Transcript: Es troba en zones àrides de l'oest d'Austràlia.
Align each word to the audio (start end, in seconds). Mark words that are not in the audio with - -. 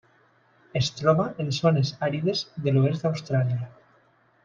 Es 0.79 0.89
troba 1.01 1.27
en 1.45 1.53
zones 1.59 1.91
àrides 2.09 2.41
de 2.67 2.75
l'oest 2.79 3.07
d'Austràlia. 3.07 3.73